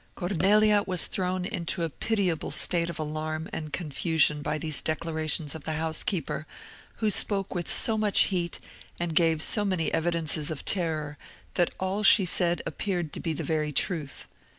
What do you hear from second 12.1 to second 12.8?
said